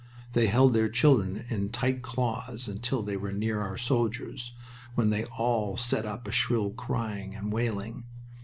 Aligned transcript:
They 0.33 0.47
held 0.47 0.73
their 0.73 0.89
children 0.89 1.45
in 1.49 1.69
tight 1.69 2.01
claws 2.01 2.67
until 2.67 3.03
they 3.03 3.15
were 3.15 3.31
near 3.31 3.61
our 3.61 3.77
soldiers, 3.77 4.51
when 4.95 5.11
they 5.11 5.25
all 5.25 5.77
set 5.77 6.07
up 6.07 6.27
a 6.27 6.31
shrill 6.31 6.71
crying 6.71 7.35
and 7.35 7.53
wailing. 7.53 8.05